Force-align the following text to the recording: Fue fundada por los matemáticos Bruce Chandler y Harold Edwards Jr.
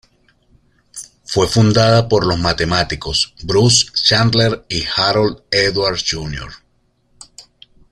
Fue 1.25 1.45
fundada 1.47 2.09
por 2.09 2.25
los 2.25 2.39
matemáticos 2.39 3.35
Bruce 3.43 3.85
Chandler 3.93 4.65
y 4.67 4.83
Harold 4.97 5.43
Edwards 5.51 6.03
Jr. 6.11 6.51